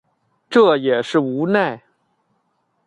[0.49, 1.83] 这也是无奈